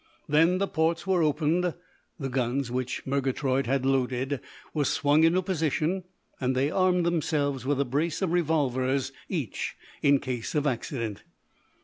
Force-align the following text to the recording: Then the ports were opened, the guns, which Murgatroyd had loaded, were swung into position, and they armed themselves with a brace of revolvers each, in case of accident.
Then 0.27 0.57
the 0.57 0.67
ports 0.67 1.05
were 1.05 1.21
opened, 1.21 1.75
the 2.19 2.27
guns, 2.27 2.71
which 2.71 3.05
Murgatroyd 3.05 3.67
had 3.67 3.85
loaded, 3.85 4.39
were 4.73 4.83
swung 4.83 5.23
into 5.23 5.43
position, 5.43 6.05
and 6.39 6.55
they 6.55 6.71
armed 6.71 7.05
themselves 7.05 7.67
with 7.67 7.79
a 7.79 7.85
brace 7.85 8.23
of 8.23 8.31
revolvers 8.31 9.11
each, 9.29 9.75
in 10.01 10.17
case 10.19 10.55
of 10.55 10.65
accident. 10.65 11.21